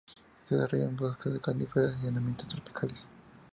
Se 0.45 0.55
desarrolla 0.55 0.85
en 0.85 0.95
bosque 0.97 1.29
de 1.29 1.39
coníferas 1.39 2.03
y 2.03 2.07
en 2.07 2.17
ambientes 2.17 2.47
tropicales. 2.47 3.07